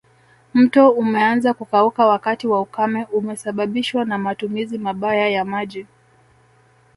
[0.53, 5.85] Mto umeanza kukauka wakati wa ukame umesababishwa na matumizi mabaya ya maji